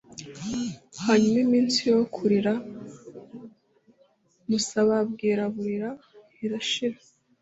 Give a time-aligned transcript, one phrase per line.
[1.05, 2.53] hanyuma iminsi yo kuririra
[4.49, 5.89] musa bamwiraburira
[6.45, 6.97] irashira.